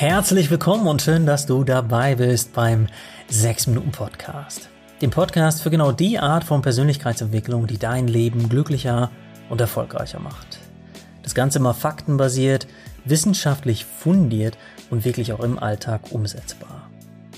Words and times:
Herzlich 0.00 0.50
willkommen 0.50 0.86
und 0.86 1.02
schön, 1.02 1.26
dass 1.26 1.44
du 1.44 1.62
dabei 1.62 2.14
bist 2.14 2.54
beim 2.54 2.86
6 3.28 3.66
Minuten 3.66 3.90
Podcast. 3.90 4.70
Dem 5.02 5.10
Podcast 5.10 5.60
für 5.60 5.68
genau 5.68 5.92
die 5.92 6.18
Art 6.18 6.42
von 6.42 6.62
Persönlichkeitsentwicklung, 6.62 7.66
die 7.66 7.76
dein 7.76 8.08
Leben 8.08 8.48
glücklicher 8.48 9.10
und 9.50 9.60
erfolgreicher 9.60 10.18
macht. 10.18 10.58
Das 11.22 11.34
Ganze 11.34 11.60
mal 11.60 11.74
faktenbasiert, 11.74 12.66
wissenschaftlich 13.04 13.84
fundiert 13.84 14.56
und 14.88 15.04
wirklich 15.04 15.34
auch 15.34 15.40
im 15.40 15.58
Alltag 15.58 16.12
umsetzbar. 16.12 16.88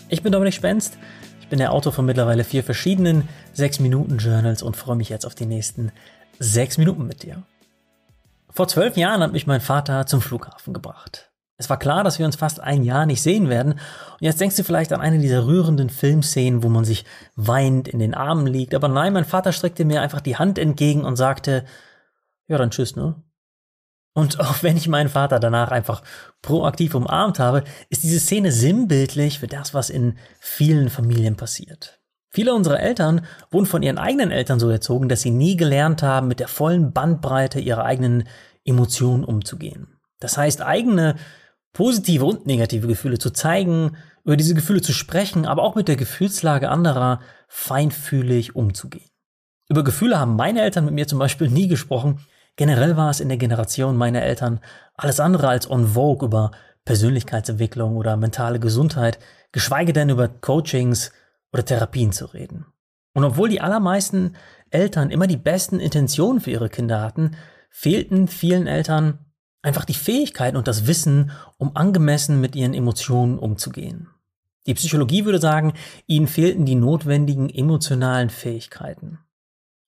Ich 0.08 0.22
bin 0.22 0.30
Dominik 0.30 0.54
Spenst, 0.54 0.98
ich 1.40 1.48
bin 1.48 1.58
der 1.58 1.72
Autor 1.72 1.92
von 1.92 2.06
mittlerweile 2.06 2.44
vier 2.44 2.62
verschiedenen 2.62 3.28
6 3.54 3.80
Minuten 3.80 4.18
Journals 4.18 4.62
und 4.62 4.76
freue 4.76 4.94
mich 4.94 5.08
jetzt 5.08 5.26
auf 5.26 5.34
die 5.34 5.46
nächsten 5.46 5.90
6 6.38 6.78
Minuten 6.78 7.08
mit 7.08 7.24
dir. 7.24 7.42
Vor 8.50 8.68
zwölf 8.68 8.96
Jahren 8.96 9.20
hat 9.20 9.32
mich 9.32 9.48
mein 9.48 9.60
Vater 9.60 10.06
zum 10.06 10.20
Flughafen 10.20 10.72
gebracht. 10.72 11.31
Es 11.58 11.70
war 11.70 11.78
klar, 11.78 12.02
dass 12.02 12.18
wir 12.18 12.26
uns 12.26 12.36
fast 12.36 12.60
ein 12.60 12.82
Jahr 12.82 13.06
nicht 13.06 13.22
sehen 13.22 13.48
werden. 13.48 13.72
Und 13.74 14.20
jetzt 14.20 14.40
denkst 14.40 14.56
du 14.56 14.64
vielleicht 14.64 14.92
an 14.92 15.00
eine 15.00 15.18
dieser 15.18 15.46
rührenden 15.46 15.90
Filmszenen, 15.90 16.62
wo 16.62 16.68
man 16.68 16.84
sich 16.84 17.04
weinend 17.36 17.88
in 17.88 17.98
den 17.98 18.14
Armen 18.14 18.46
liegt. 18.46 18.74
Aber 18.74 18.88
nein, 18.88 19.12
mein 19.12 19.24
Vater 19.24 19.52
streckte 19.52 19.84
mir 19.84 20.02
einfach 20.02 20.20
die 20.20 20.36
Hand 20.36 20.58
entgegen 20.58 21.04
und 21.04 21.16
sagte, 21.16 21.64
ja, 22.48 22.58
dann 22.58 22.70
tschüss, 22.70 22.96
ne? 22.96 23.22
Und 24.14 24.40
auch 24.40 24.62
wenn 24.62 24.76
ich 24.76 24.88
meinen 24.88 25.08
Vater 25.08 25.40
danach 25.40 25.70
einfach 25.70 26.02
proaktiv 26.42 26.94
umarmt 26.94 27.38
habe, 27.38 27.64
ist 27.88 28.02
diese 28.02 28.20
Szene 28.20 28.52
sinnbildlich 28.52 29.38
für 29.38 29.46
das, 29.46 29.72
was 29.72 29.88
in 29.88 30.18
vielen 30.38 30.90
Familien 30.90 31.36
passiert. 31.36 32.00
Viele 32.28 32.54
unserer 32.54 32.80
Eltern 32.80 33.26
wurden 33.50 33.66
von 33.66 33.82
ihren 33.82 33.98
eigenen 33.98 34.30
Eltern 34.30 34.58
so 34.58 34.68
erzogen, 34.70 35.08
dass 35.08 35.22
sie 35.22 35.30
nie 35.30 35.56
gelernt 35.56 36.02
haben, 36.02 36.28
mit 36.28 36.40
der 36.40 36.48
vollen 36.48 36.92
Bandbreite 36.92 37.60
ihrer 37.60 37.84
eigenen 37.84 38.24
Emotionen 38.64 39.24
umzugehen. 39.24 39.98
Das 40.18 40.36
heißt, 40.36 40.62
eigene 40.62 41.16
positive 41.72 42.24
und 42.24 42.46
negative 42.46 42.86
Gefühle 42.86 43.18
zu 43.18 43.30
zeigen, 43.30 43.96
über 44.24 44.36
diese 44.36 44.54
Gefühle 44.54 44.82
zu 44.82 44.92
sprechen, 44.92 45.46
aber 45.46 45.62
auch 45.62 45.74
mit 45.74 45.88
der 45.88 45.96
Gefühlslage 45.96 46.68
anderer 46.68 47.20
feinfühlig 47.48 48.54
umzugehen. 48.54 49.10
Über 49.68 49.84
Gefühle 49.84 50.18
haben 50.18 50.36
meine 50.36 50.62
Eltern 50.62 50.84
mit 50.84 50.94
mir 50.94 51.08
zum 51.08 51.18
Beispiel 51.18 51.48
nie 51.48 51.68
gesprochen. 51.68 52.20
Generell 52.56 52.96
war 52.96 53.10
es 53.10 53.20
in 53.20 53.28
der 53.28 53.38
Generation 53.38 53.96
meiner 53.96 54.22
Eltern 54.22 54.60
alles 54.94 55.18
andere 55.18 55.48
als 55.48 55.70
on 55.70 55.88
vogue 55.88 56.26
über 56.26 56.50
Persönlichkeitsentwicklung 56.84 57.96
oder 57.96 58.16
mentale 58.16 58.60
Gesundheit, 58.60 59.18
geschweige 59.52 59.92
denn 59.92 60.10
über 60.10 60.28
Coachings 60.28 61.12
oder 61.52 61.64
Therapien 61.64 62.12
zu 62.12 62.26
reden. 62.26 62.66
Und 63.14 63.24
obwohl 63.24 63.48
die 63.48 63.60
allermeisten 63.60 64.36
Eltern 64.70 65.10
immer 65.10 65.26
die 65.26 65.36
besten 65.36 65.80
Intentionen 65.80 66.40
für 66.40 66.50
ihre 66.50 66.68
Kinder 66.68 67.00
hatten, 67.00 67.32
fehlten 67.70 68.28
vielen 68.28 68.66
Eltern 68.66 69.18
einfach 69.62 69.84
die 69.84 69.94
Fähigkeit 69.94 70.56
und 70.56 70.68
das 70.68 70.86
Wissen, 70.86 71.30
um 71.56 71.76
angemessen 71.76 72.40
mit 72.40 72.56
ihren 72.56 72.74
Emotionen 72.74 73.38
umzugehen. 73.38 74.08
Die 74.66 74.74
Psychologie 74.74 75.24
würde 75.24 75.40
sagen, 75.40 75.72
ihnen 76.06 76.28
fehlten 76.28 76.66
die 76.66 76.74
notwendigen 76.74 77.50
emotionalen 77.50 78.30
Fähigkeiten. 78.30 79.18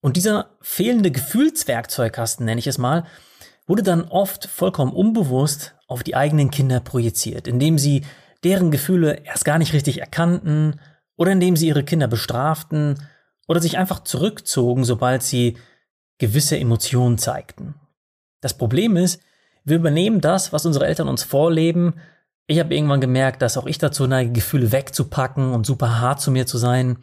Und 0.01 0.17
dieser 0.17 0.51
fehlende 0.61 1.11
Gefühlswerkzeugkasten, 1.11 2.45
nenne 2.45 2.59
ich 2.59 2.67
es 2.67 2.79
mal, 2.79 3.05
wurde 3.67 3.83
dann 3.83 4.05
oft 4.05 4.47
vollkommen 4.47 4.93
unbewusst 4.93 5.75
auf 5.87 6.03
die 6.03 6.17
eigenen 6.17 6.51
Kinder 6.51 6.81
projiziert, 6.81 7.49
indem 7.49 7.79
sie 7.79 8.05
deren 8.43 8.71
Gefühle 8.71 9.23
erst 9.25 9.45
gar 9.45 9.59
nicht 9.59 9.73
richtig 9.73 10.01
erkannten 10.01 10.81
oder 11.17 11.33
indem 11.33 11.57
sie 11.57 11.69
ihre 11.69 11.85
Kinder 11.85 12.09
bestraften 12.09 12.99
oder 13.47 13.61
sich 13.61 13.79
einfach 13.79 14.01
zurückzogen, 14.05 14.85
sobald 14.85 15.23
sie 15.23 15.57
gewisse 16.19 16.59
Emotionen 16.59 17.19
zeigten. 17.19 17.75
Das 18.41 18.55
Problem 18.55 18.97
ist, 18.97 19.23
wir 19.65 19.77
übernehmen 19.77 20.21
das, 20.21 20.53
was 20.53 20.67
unsere 20.67 20.87
Eltern 20.87 21.09
uns 21.09 21.23
vorleben. 21.23 21.95
Ich 22.47 22.59
habe 22.61 22.75
irgendwann 22.75 23.01
gemerkt, 23.01 23.41
dass 23.43 23.57
auch 23.57 23.67
ich 23.67 23.79
dazu 23.79 24.07
neige, 24.07 24.33
Gefühle 24.33 24.73
wegzupacken 24.73 25.53
und 25.53 25.65
super 25.65 26.01
hart 26.01 26.21
zu 26.21 26.31
mir 26.31 26.47
zu 26.47 26.59
sein. 26.59 26.99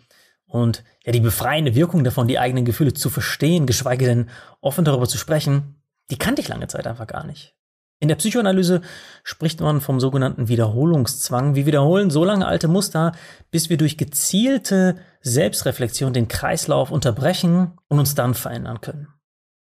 Und 0.46 0.84
ja, 1.04 1.12
die 1.12 1.20
befreiende 1.20 1.76
Wirkung 1.76 2.04
davon, 2.04 2.28
die 2.28 2.38
eigenen 2.38 2.66
Gefühle 2.66 2.94
zu 2.94 3.10
verstehen, 3.10 3.66
geschweige 3.66 4.06
denn 4.06 4.30
offen 4.60 4.86
darüber 4.86 5.08
zu 5.08 5.18
sprechen, 5.18 5.82
die 6.12 6.18
kannte 6.18 6.42
ich 6.42 6.50
lange 6.50 6.68
Zeit 6.68 6.86
einfach 6.86 7.08
gar 7.08 7.26
nicht. 7.26 7.56
In 8.00 8.08
der 8.08 8.16
Psychoanalyse 8.16 8.82
spricht 9.24 9.62
man 9.62 9.80
vom 9.80 10.00
sogenannten 10.00 10.48
Wiederholungszwang. 10.48 11.54
Wir 11.56 11.68
wiederholen 11.68 12.10
so 12.10 12.26
lange 12.26 12.48
alte 12.48 12.68
Muster, 12.68 13.14
bis 13.52 13.70
wir 13.70 13.78
durch 13.78 13.98
gezielte 13.98 14.98
Selbstreflexion 15.22 16.12
den 16.12 16.28
Kreislauf 16.28 16.92
unterbrechen 16.92 17.74
und 17.88 18.00
uns 18.00 18.16
dann 18.16 18.34
verändern 18.34 18.82
können. 18.82 19.08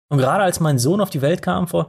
Und 0.08 0.18
gerade 0.18 0.42
als 0.42 0.58
mein 0.58 0.78
Sohn 0.78 1.00
auf 1.00 1.10
die 1.10 1.22
Welt 1.22 1.42
kam 1.42 1.68
vor 1.68 1.88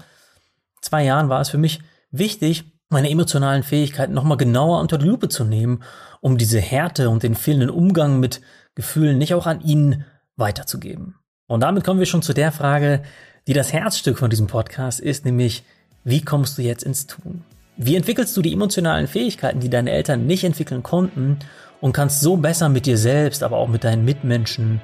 zwei 0.81 1.03
Jahren 1.03 1.29
war 1.29 1.41
es 1.41 1.49
für 1.49 1.57
mich 1.57 1.79
wichtig, 2.11 2.65
meine 2.89 3.09
emotionalen 3.09 3.63
Fähigkeiten 3.63 4.13
nochmal 4.13 4.37
genauer 4.37 4.79
unter 4.79 4.97
die 4.97 5.07
Lupe 5.07 5.29
zu 5.29 5.43
nehmen, 5.43 5.83
um 6.21 6.37
diese 6.37 6.59
Härte 6.59 7.09
und 7.09 7.23
den 7.23 7.35
fehlenden 7.35 7.69
Umgang 7.69 8.19
mit 8.19 8.41
Gefühlen 8.75 9.17
nicht 9.17 9.33
auch 9.33 9.47
an 9.47 9.61
ihn 9.61 10.05
weiterzugeben. 10.37 11.15
Und 11.47 11.61
damit 11.61 11.83
kommen 11.83 11.99
wir 11.99 12.05
schon 12.05 12.21
zu 12.21 12.33
der 12.33 12.51
Frage, 12.51 13.03
die 13.47 13.53
das 13.53 13.73
Herzstück 13.73 14.17
von 14.17 14.29
diesem 14.29 14.47
Podcast 14.47 14.99
ist, 14.99 15.25
nämlich, 15.25 15.63
wie 16.03 16.23
kommst 16.23 16.57
du 16.57 16.61
jetzt 16.61 16.83
ins 16.83 17.07
Tun? 17.07 17.43
Wie 17.77 17.95
entwickelst 17.95 18.35
du 18.37 18.41
die 18.41 18.53
emotionalen 18.53 19.07
Fähigkeiten, 19.07 19.59
die 19.59 19.69
deine 19.69 19.91
Eltern 19.91 20.25
nicht 20.25 20.43
entwickeln 20.43 20.81
konnten 20.81 21.39
und 21.81 21.93
kannst 21.93 22.21
so 22.21 22.37
besser 22.37 22.69
mit 22.69 22.85
dir 22.85 22.97
selbst, 22.97 23.43
aber 23.43 23.57
auch 23.57 23.67
mit 23.67 23.83
deinen 23.83 24.05
Mitmenschen 24.05 24.81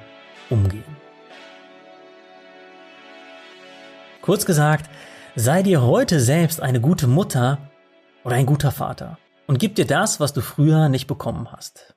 umgehen? 0.50 0.84
Kurz 4.20 4.46
gesagt, 4.46 4.88
Sei 5.34 5.62
dir 5.62 5.80
heute 5.80 6.20
selbst 6.20 6.60
eine 6.60 6.78
gute 6.78 7.06
Mutter 7.06 7.70
oder 8.22 8.36
ein 8.36 8.44
guter 8.44 8.70
Vater 8.70 9.16
und 9.46 9.58
gib 9.58 9.76
dir 9.76 9.86
das, 9.86 10.20
was 10.20 10.34
du 10.34 10.42
früher 10.42 10.90
nicht 10.90 11.06
bekommen 11.06 11.50
hast. 11.50 11.94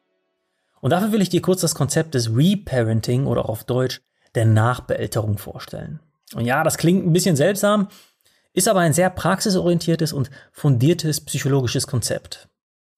Und 0.79 0.91
dafür 0.91 1.11
will 1.11 1.21
ich 1.21 1.27
dir 1.27 1.41
kurz 1.41 1.59
das 1.59 1.75
Konzept 1.75 2.13
des 2.13 2.33
Reparenting 2.33 3.25
oder 3.25 3.43
auch 3.43 3.49
auf 3.49 3.63
Deutsch 3.65 3.99
der 4.35 4.45
Nachbeälterung 4.45 5.37
vorstellen. 5.37 5.99
Und 6.33 6.45
ja, 6.45 6.63
das 6.63 6.77
klingt 6.77 7.05
ein 7.05 7.11
bisschen 7.11 7.35
seltsam, 7.35 7.89
ist 8.53 8.69
aber 8.69 8.79
ein 8.79 8.93
sehr 8.93 9.09
praxisorientiertes 9.09 10.13
und 10.13 10.29
fundiertes 10.53 11.19
psychologisches 11.19 11.87
Konzept. 11.87 12.47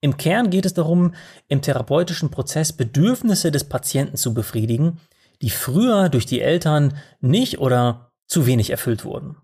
Im 0.02 0.18
Kern 0.18 0.52
geht 0.52 0.68
es 0.68 0.76
darum, 0.76 1.16
im 1.48 1.64
therapeutischen 1.64 2.30
Prozess 2.30 2.74
Bedürfnisse 2.74 3.50
des 3.50 3.64
Patienten 3.64 4.18
zu 4.18 4.36
befriedigen, 4.36 5.00
die 5.42 5.50
früher 5.50 6.10
durch 6.10 6.28
die 6.28 6.42
Eltern 6.42 6.96
nicht 7.22 7.58
oder 7.58 8.12
zu 8.28 8.46
wenig 8.46 8.70
erfüllt 8.70 9.04
wurden. 9.04 9.38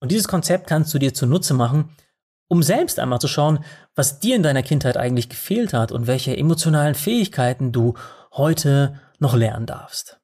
Und 0.00 0.10
dieses 0.10 0.28
Konzept 0.28 0.66
kannst 0.66 0.92
du 0.92 0.98
dir 0.98 1.14
zunutze 1.14 1.54
machen, 1.54 1.94
um 2.48 2.62
selbst 2.62 2.98
einmal 2.98 3.20
zu 3.20 3.28
schauen, 3.28 3.64
was 3.94 4.18
dir 4.18 4.34
in 4.34 4.42
deiner 4.42 4.62
Kindheit 4.62 4.96
eigentlich 4.96 5.28
gefehlt 5.28 5.72
hat 5.72 5.92
und 5.92 6.06
welche 6.06 6.36
emotionalen 6.36 6.94
Fähigkeiten 6.94 7.70
du 7.70 7.94
heute 8.32 8.98
noch 9.18 9.36
lernen 9.36 9.66
darfst. 9.66 10.18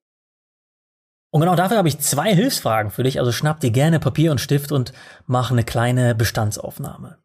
Und 1.31 1.41
genau 1.41 1.55
dafür 1.55 1.77
habe 1.77 1.89
ich 1.89 1.99
zwei 2.01 2.35
Hilfsfragen 2.35 2.91
für 2.91 3.03
dich, 3.03 3.21
also 3.21 3.31
schnapp 3.31 3.61
dir 3.61 3.71
gerne 3.71 4.01
Papier 4.01 4.31
und 4.31 4.41
Stift 4.41 4.73
und 4.73 4.93
mach 5.27 5.51
eine 5.51 5.65
kleine 5.65 6.15
Bestandsaufnahme. 6.15 7.19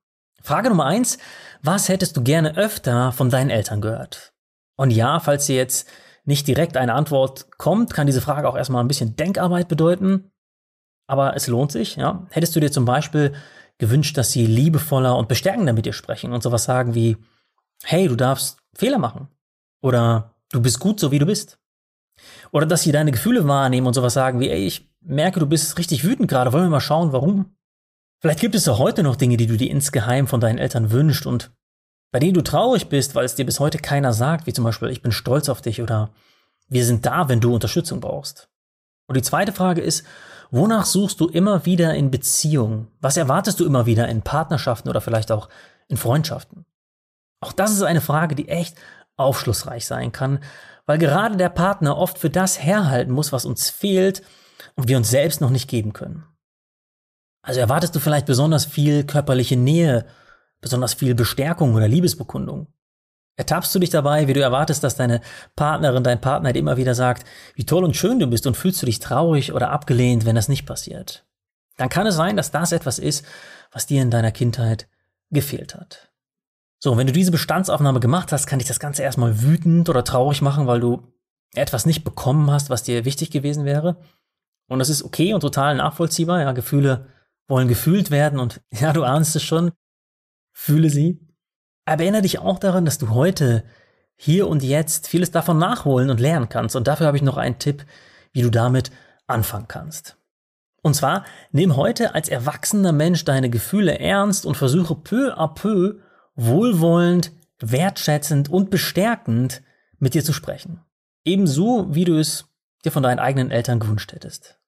Frage 0.44 0.69
Nummer 0.69 0.85
eins, 0.85 1.18
was 1.63 1.88
hättest 1.88 2.18
du 2.18 2.23
gerne 2.23 2.57
öfter 2.57 3.12
von 3.12 3.29
deinen 3.29 3.50
Eltern 3.50 3.79
gehört? 3.79 4.33
Und 4.75 4.91
ja, 4.91 5.19
falls 5.19 5.45
dir 5.45 5.56
jetzt 5.56 5.88
nicht 6.25 6.47
direkt 6.47 6.78
eine 6.78 6.94
Antwort 6.94 7.51
kommt, 7.57 7.94
kann 7.94 8.07
diese 8.07 8.22
Frage 8.22 8.50
auch 8.50 8.57
erstmal 8.57 8.83
ein 8.83 8.88
bisschen 8.88 9.16
Denkarbeit 9.16 9.68
bedeuten 9.68 10.31
aber 11.12 11.36
es 11.36 11.48
lohnt 11.48 11.74
sich. 11.74 11.98
Ja? 11.98 12.26
Hättest 12.30 12.56
du 12.56 12.62
dir 12.62 12.72
zum 12.72 12.86
Beispiel 12.86 13.34
gewünscht, 13.80 14.18
dass 14.18 14.32
sie 14.32 14.46
liebevoller 14.46 15.18
und 15.18 15.28
bestärkender 15.28 15.74
mit 15.74 15.86
dir 15.86 15.92
sprechen 15.92 16.32
und 16.32 16.42
sowas 16.42 16.64
sagen 16.64 16.96
wie, 16.96 17.18
hey, 17.84 18.08
du 18.08 18.16
darfst 18.16 18.60
Fehler 18.74 18.98
machen 18.98 19.28
oder 19.82 20.36
du 20.54 20.62
bist 20.62 20.80
gut 20.80 21.02
so 21.02 21.12
wie 21.12 21.20
du 21.20 21.26
bist. 21.26 21.60
Oder 22.52 22.66
dass 22.66 22.84
sie 22.84 22.94
deine 22.94 23.12
Gefühle 23.12 23.46
wahrnehmen 23.46 23.88
und 23.88 23.94
sowas 23.94 24.14
sagen 24.14 24.40
wie, 24.40 24.50
ey, 24.50 24.66
ich 24.66 24.90
merke, 25.02 25.42
du 25.42 25.48
bist 25.48 25.78
richtig 25.78 26.06
wütend 26.06 26.30
gerade, 26.30 26.54
wollen 26.54 26.66
wir 26.66 26.70
mal 26.70 26.80
schauen, 26.80 27.12
warum? 27.12 27.58
Vielleicht 28.22 28.40
gibt 28.40 28.56
es 28.56 28.69
auch 28.69 28.80
heute 28.80 29.04
noch 29.04 29.18
Dinge, 29.18 29.36
die 29.36 29.48
du 29.48 29.57
dir 29.57 29.69
insgeheim 29.69 30.28
von 30.28 30.40
deinen 30.40 30.60
Eltern 30.60 30.92
wünschst 30.92 31.25
und 31.25 31.52
bei 32.14 32.19
denen 32.19 32.36
du 32.36 32.42
traurig 32.42 32.88
bist, 32.88 33.16
weil 33.16 33.25
es 33.25 33.36
dir 33.36 33.46
bis 33.46 33.60
heute 33.60 33.80
keiner 33.80 34.14
sagt, 34.14 34.48
wie 34.48 34.54
zum 34.54 34.64
Beispiel, 34.64 34.90
ich 34.90 35.02
bin 35.02 35.12
stolz 35.12 35.50
auf 35.50 35.62
dich 35.62 35.81
oder 35.81 36.12
wir 36.69 36.86
sind 36.86 37.06
da, 37.06 37.28
wenn 37.28 37.42
du 37.42 37.54
Unterstützung 37.54 38.00
brauchst. 38.00 38.48
Und 39.07 39.18
die 39.18 39.24
zweite 39.24 39.52
Frage 39.52 39.81
ist, 39.81 40.06
Wonach 40.51 40.86
suchst 40.86 41.21
du 41.21 41.30
immer 41.30 41.65
wieder 41.65 41.95
in 41.95 42.12
Beziehungen? 42.12 42.88
Was 43.00 43.15
erwartest 43.15 43.62
du 43.62 43.65
immer 43.65 43.86
wieder 43.86 44.09
in 44.09 44.21
Partnerschaften 44.21 44.89
oder 44.89 45.00
vielleicht 45.00 45.31
auch 45.31 45.48
in 45.88 45.95
Freundschaften? 45.95 46.65
Auch 47.39 47.53
das 47.53 47.71
ist 47.71 47.81
eine 47.83 48.01
Frage, 48.01 48.36
die 48.36 48.50
echt 48.50 48.75
aufschlussreich 49.15 49.86
sein 49.86 50.12
kann, 50.12 50.44
weil 50.86 50.98
gerade 50.98 51.38
der 51.38 51.50
Partner 51.50 51.98
oft 51.98 52.18
für 52.18 52.30
das 52.30 52.62
herhalten 52.62 53.13
muss, 53.13 53.31
was 53.31 53.45
uns 53.45 53.69
fehlt 53.69 54.24
und 54.75 54.89
wir 54.89 54.98
uns 54.98 55.09
selbst 55.09 55.39
noch 55.39 55.50
nicht 55.51 55.69
geben 55.69 55.94
können. 55.94 56.25
Also 57.44 57.62
erwartest 57.62 57.95
du 57.95 58.00
vielleicht 58.00 58.25
besonders 58.25 58.65
viel 58.65 59.06
körperliche 59.06 59.56
Nähe, 59.56 60.06
besonders 60.59 60.94
viel 60.94 61.15
Bestärkung 61.15 61.74
oder 61.75 61.88
Liebesbekundung. 61.88 62.68
Ertappst 63.42 63.74
du 63.74 63.80
dich 63.80 63.90
dabei, 63.90 64.28
wie 64.28 64.34
du 64.34 64.40
erwartest, 64.40 64.84
dass 64.84 64.96
deine 64.96 65.20
Partnerin, 65.56 66.04
dein 66.04 66.22
Partner 66.22 66.54
dir 66.54 66.60
immer 66.60 66.78
wieder 66.78 66.94
sagt, 66.94 67.26
wie 67.56 67.66
toll 67.66 67.84
und 67.84 67.96
schön 67.96 68.20
du 68.20 68.28
bist 68.28 68.46
und 68.46 68.56
fühlst 68.56 68.80
du 68.84 68.86
dich 68.86 69.00
traurig 69.00 69.52
oder 69.52 69.72
abgelehnt, 69.72 70.26
wenn 70.26 70.36
das 70.36 70.48
nicht 70.48 70.68
passiert? 70.68 71.26
Dann 71.78 71.90
kann 71.90 72.06
es 72.06 72.14
sein, 72.14 72.38
dass 72.38 72.52
das 72.52 72.72
etwas 72.72 73.00
ist, 73.00 73.26
was 73.72 73.88
dir 73.88 74.04
in 74.04 74.12
deiner 74.12 74.32
Kindheit 74.32 74.88
gefehlt 75.32 75.74
hat. 75.74 76.12
So, 76.78 76.98
wenn 76.98 77.08
du 77.08 77.14
diese 77.14 77.32
Bestandsaufnahme 77.32 78.00
gemacht 78.00 78.32
hast, 78.32 78.46
kann 78.46 78.60
dich 78.60 78.68
das 78.68 78.80
Ganze 78.80 79.02
erstmal 79.02 79.42
wütend 79.42 79.90
oder 79.90 80.04
traurig 80.04 80.44
machen, 80.44 80.68
weil 80.68 80.80
du 80.80 81.02
etwas 81.56 81.88
nicht 81.88 82.04
bekommen 82.04 82.52
hast, 82.52 82.70
was 82.70 82.84
dir 82.84 83.06
wichtig 83.06 83.32
gewesen 83.32 83.66
wäre. 83.66 83.98
Und 84.68 84.78
das 84.78 84.90
ist 84.90 85.02
okay 85.02 85.34
und 85.34 85.42
total 85.42 85.74
nachvollziehbar. 85.78 86.42
Ja, 86.42 86.52
Gefühle 86.52 87.08
wollen 87.48 87.68
gefühlt 87.68 88.12
werden 88.12 88.38
und 88.38 88.62
ja, 88.72 88.94
du 88.94 89.04
ahnst 89.04 89.36
es 89.36 89.42
schon. 89.42 89.72
Fühle 90.54 90.92
sie. 90.92 91.31
Aber 91.86 92.04
erinnere 92.04 92.22
dich 92.22 92.39
auch 92.39 92.60
daran, 92.60 92.86
dass 92.86 92.98
du 92.98 93.10
heute, 93.10 93.63
hier 94.16 94.48
und 94.48 94.62
jetzt 94.62 95.07
vieles 95.07 95.31
davon 95.31 95.57
nachholen 95.57 96.12
und 96.12 96.19
lernen 96.19 96.48
kannst. 96.48 96.75
Und 96.75 96.88
dafür 96.88 97.07
habe 97.07 97.18
ich 97.18 97.24
noch 97.24 97.38
einen 97.38 97.57
Tipp, 97.57 97.86
wie 98.33 98.44
du 98.44 98.51
damit 98.51 98.92
anfangen 99.25 99.68
kannst. 99.68 100.16
Und 100.83 100.95
zwar, 100.95 101.25
nimm 101.51 101.75
heute 101.75 102.13
als 102.13 102.30
erwachsener 102.30 102.92
Mensch 102.92 103.25
deine 103.25 103.50
Gefühle 103.50 103.98
ernst 104.00 104.45
und 104.45 104.57
versuche 104.57 104.95
peu 104.95 105.33
à 105.36 105.54
peu 105.54 106.00
wohlwollend, 106.36 107.31
wertschätzend 107.60 108.50
und 108.50 108.69
bestärkend 108.69 109.63
mit 109.98 110.13
dir 110.13 110.24
zu 110.24 110.33
sprechen. 110.33 110.81
Ebenso, 111.24 111.88
wie 111.89 112.06
du 112.06 112.18
es 112.18 112.45
dir 112.86 112.92
von 112.92 113.04
deinen 113.04 113.19
eigenen 113.19 113.51
Eltern 113.51 113.80
gewünscht 113.80 114.13
hättest. 114.13 114.60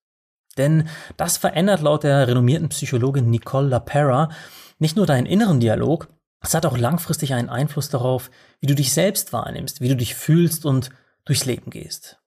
Denn 0.57 0.87
das 1.17 1.37
verändert 1.37 1.81
laut 1.81 2.03
der 2.03 2.27
renommierten 2.27 2.69
Psychologin 2.69 3.29
Nicole 3.29 3.67
LaPera 3.67 4.29
nicht 4.77 4.95
nur 4.95 5.05
deinen 5.05 5.25
inneren 5.25 5.59
Dialog, 5.59 6.09
es 6.43 6.53
hat 6.53 6.65
auch 6.65 6.77
langfristig 6.77 7.33
einen 7.33 7.49
Einfluss 7.49 7.89
darauf, 7.89 8.29
wie 8.59 8.67
du 8.67 8.75
dich 8.75 8.93
selbst 8.93 9.33
wahrnimmst, 9.33 9.81
wie 9.81 9.87
du 9.87 9.95
dich 9.95 10.13
fühlst 10.13 10.65
und 10.65 10.89
durchs 11.25 11.45
Leben 11.45 11.71
gehst. 11.71 12.19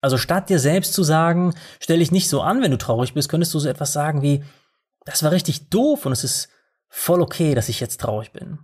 Also 0.00 0.16
statt 0.16 0.48
dir 0.48 0.58
selbst 0.58 0.94
zu 0.94 1.02
sagen, 1.02 1.54
stell 1.78 1.98
dich 1.98 2.10
nicht 2.10 2.30
so 2.30 2.40
an, 2.40 2.62
wenn 2.62 2.70
du 2.70 2.78
traurig 2.78 3.12
bist, 3.12 3.28
könntest 3.28 3.52
du 3.52 3.58
so 3.58 3.68
etwas 3.68 3.92
sagen 3.92 4.22
wie, 4.22 4.42
das 5.04 5.22
war 5.22 5.30
richtig 5.30 5.68
doof 5.68 6.06
und 6.06 6.12
es 6.12 6.24
ist 6.24 6.48
voll 6.88 7.20
okay, 7.20 7.54
dass 7.54 7.68
ich 7.68 7.80
jetzt 7.80 8.00
traurig 8.00 8.32
bin. 8.32 8.58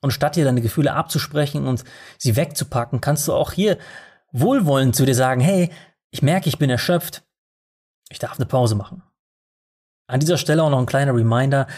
Und 0.00 0.10
statt 0.10 0.34
dir 0.34 0.44
deine 0.44 0.60
Gefühle 0.60 0.92
abzusprechen 0.92 1.66
und 1.66 1.84
sie 2.18 2.34
wegzupacken, 2.34 3.00
kannst 3.00 3.28
du 3.28 3.32
auch 3.32 3.52
hier 3.52 3.78
wohlwollend 4.32 4.96
zu 4.96 5.06
dir 5.06 5.14
sagen, 5.14 5.40
hey, 5.40 5.70
ich 6.10 6.20
merke, 6.20 6.48
ich 6.48 6.58
bin 6.58 6.68
erschöpft, 6.68 7.22
ich 8.08 8.18
darf 8.18 8.38
eine 8.38 8.46
Pause 8.46 8.74
machen. 8.74 9.04
An 10.08 10.20
dieser 10.20 10.36
Stelle 10.36 10.64
auch 10.64 10.70
noch 10.70 10.80
ein 10.80 10.86
kleiner 10.86 11.14
Reminder, 11.14 11.68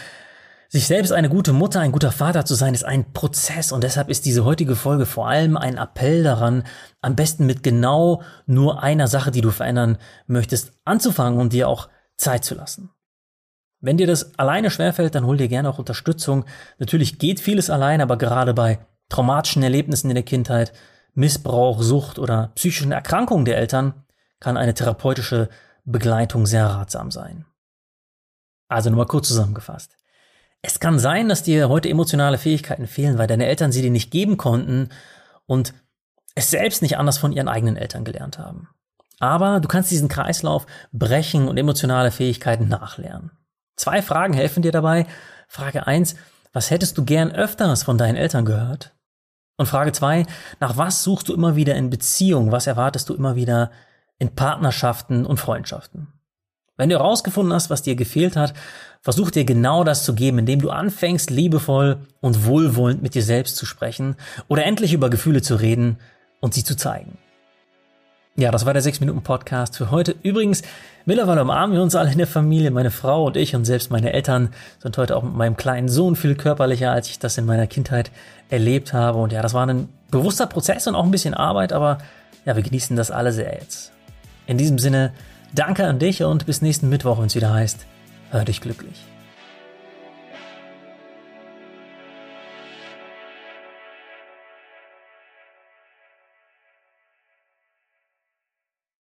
sich 0.69 0.87
selbst 0.87 1.11
eine 1.11 1.29
gute 1.29 1.53
Mutter, 1.53 1.79
ein 1.79 1.91
guter 1.91 2.11
Vater 2.11 2.45
zu 2.45 2.55
sein, 2.55 2.73
ist 2.73 2.83
ein 2.83 3.13
Prozess 3.13 3.71
und 3.71 3.83
deshalb 3.83 4.09
ist 4.09 4.25
diese 4.25 4.43
heutige 4.43 4.75
Folge 4.75 5.05
vor 5.05 5.27
allem 5.27 5.55
ein 5.55 5.77
Appell 5.77 6.23
daran, 6.23 6.63
am 7.01 7.15
besten 7.15 7.45
mit 7.45 7.63
genau 7.63 8.21
nur 8.45 8.83
einer 8.83 9.07
Sache, 9.07 9.31
die 9.31 9.41
du 9.41 9.51
verändern 9.51 9.97
möchtest, 10.25 10.73
anzufangen 10.83 11.39
und 11.39 11.53
dir 11.53 11.69
auch 11.69 11.89
Zeit 12.17 12.43
zu 12.43 12.55
lassen. 12.55 12.89
Wenn 13.79 13.97
dir 13.97 14.07
das 14.07 14.37
alleine 14.37 14.71
schwerfällt, 14.71 15.15
dann 15.15 15.25
hol 15.25 15.37
dir 15.37 15.47
gerne 15.47 15.69
auch 15.69 15.79
Unterstützung. 15.79 16.45
Natürlich 16.79 17.19
geht 17.19 17.39
vieles 17.39 17.69
allein, 17.69 18.01
aber 18.01 18.17
gerade 18.17 18.53
bei 18.53 18.79
traumatischen 19.09 19.63
Erlebnissen 19.63 20.09
in 20.09 20.15
der 20.15 20.23
Kindheit, 20.23 20.73
Missbrauch, 21.13 21.81
Sucht 21.81 22.19
oder 22.19 22.51
psychischen 22.55 22.91
Erkrankungen 22.91 23.45
der 23.45 23.57
Eltern 23.57 23.93
kann 24.39 24.57
eine 24.57 24.73
therapeutische 24.73 25.49
Begleitung 25.85 26.45
sehr 26.45 26.65
ratsam 26.65 27.11
sein. 27.11 27.45
Also 28.67 28.89
nochmal 28.89 29.05
kurz 29.05 29.29
zusammengefasst. 29.29 29.95
Es 30.61 30.79
kann 30.79 30.99
sein, 30.99 31.29
dass 31.29 31.43
dir 31.43 31.69
heute 31.69 31.89
emotionale 31.89 32.37
Fähigkeiten 32.37 32.87
fehlen, 32.87 33.17
weil 33.17 33.27
deine 33.27 33.45
Eltern 33.45 33.71
sie 33.71 33.81
dir 33.81 33.91
nicht 33.91 34.11
geben 34.11 34.37
konnten 34.37 34.89
und 35.45 35.73
es 36.35 36.51
selbst 36.51 36.81
nicht 36.81 36.97
anders 36.97 37.17
von 37.17 37.31
ihren 37.31 37.47
eigenen 37.47 37.77
Eltern 37.77 38.03
gelernt 38.03 38.37
haben. 38.37 38.69
Aber 39.19 39.59
du 39.59 39.67
kannst 39.67 39.91
diesen 39.91 40.09
Kreislauf 40.09 40.67
brechen 40.91 41.47
und 41.47 41.57
emotionale 41.57 42.11
Fähigkeiten 42.11 42.67
nachlernen. 42.67 43.31
Zwei 43.75 44.01
Fragen 44.01 44.33
helfen 44.33 44.61
dir 44.61 44.71
dabei. 44.71 45.07
Frage 45.47 45.87
eins: 45.87 46.15
was 46.53 46.71
hättest 46.71 46.97
du 46.97 47.05
gern 47.05 47.31
öfters 47.31 47.83
von 47.83 47.97
deinen 47.97 48.15
Eltern 48.15 48.45
gehört? 48.45 48.95
Und 49.57 49.67
Frage 49.67 49.91
zwei: 49.91 50.25
nach 50.59 50.77
was 50.77 51.03
suchst 51.03 51.29
du 51.29 51.33
immer 51.33 51.55
wieder 51.55 51.75
in 51.75 51.89
Beziehungen? 51.89 52.51
Was 52.51 52.67
erwartest 52.67 53.09
du 53.09 53.15
immer 53.15 53.35
wieder 53.35 53.71
in 54.19 54.35
Partnerschaften 54.35 55.25
und 55.25 55.39
Freundschaften? 55.39 56.06
Wenn 56.77 56.89
du 56.89 56.95
herausgefunden 56.95 57.53
hast, 57.53 57.71
was 57.71 57.81
dir 57.81 57.95
gefehlt 57.95 58.35
hat, 58.35 58.53
versuch 59.01 59.31
dir 59.31 59.45
genau 59.45 59.83
das 59.83 60.03
zu 60.03 60.13
geben, 60.13 60.37
indem 60.37 60.61
du 60.61 60.69
anfängst, 60.69 61.31
liebevoll 61.31 61.97
und 62.21 62.45
wohlwollend 62.45 63.01
mit 63.01 63.15
dir 63.15 63.23
selbst 63.23 63.57
zu 63.57 63.65
sprechen 63.65 64.15
oder 64.47 64.63
endlich 64.63 64.93
über 64.93 65.09
Gefühle 65.09 65.41
zu 65.41 65.55
reden 65.55 65.97
und 66.39 66.53
sie 66.53 66.63
zu 66.63 66.77
zeigen. 66.77 67.17
Ja, 68.35 68.51
das 68.51 68.67
war 68.67 68.75
der 68.75 68.83
6-Minuten-Podcast 68.83 69.75
für 69.75 69.89
heute. 69.89 70.13
Übrigens, 70.21 70.61
mittlerweile 71.05 71.41
umarmen 71.41 71.75
wir 71.75 71.81
uns 71.81 71.95
alle 71.95 72.11
in 72.11 72.19
der 72.19 72.27
Familie. 72.27 72.69
Meine 72.69 72.91
Frau 72.91 73.25
und 73.25 73.35
ich 73.35 73.55
und 73.55 73.65
selbst 73.65 73.89
meine 73.89 74.13
Eltern 74.13 74.49
sind 74.77 74.95
heute 74.99 75.15
auch 75.15 75.23
mit 75.23 75.33
meinem 75.33 75.57
kleinen 75.57 75.89
Sohn 75.89 76.15
viel 76.15 76.35
körperlicher, 76.35 76.91
als 76.91 77.09
ich 77.09 77.17
das 77.17 77.39
in 77.39 77.47
meiner 77.47 77.65
Kindheit 77.65 78.11
erlebt 78.49 78.93
habe. 78.93 79.17
Und 79.17 79.31
ja, 79.31 79.41
das 79.41 79.55
war 79.55 79.65
ein 79.65 79.89
bewusster 80.11 80.45
Prozess 80.45 80.85
und 80.85 80.93
auch 80.93 81.05
ein 81.05 81.09
bisschen 81.09 81.33
Arbeit, 81.33 81.73
aber 81.73 81.97
ja, 82.45 82.55
wir 82.55 82.61
genießen 82.61 82.95
das 82.95 83.09
alle 83.09 83.33
sehr 83.33 83.51
jetzt. 83.55 83.91
In 84.45 84.59
diesem 84.59 84.77
Sinne, 84.77 85.13
Danke 85.53 85.85
an 85.85 85.99
dich 85.99 86.23
und 86.23 86.45
bis 86.45 86.61
nächsten 86.61 86.89
Mittwoch, 86.89 87.19
wenn 87.19 87.27
es 87.27 87.35
wieder 87.35 87.53
heißt, 87.53 87.85
hör 88.31 88.45
dich 88.45 88.61
glücklich. 88.61 89.05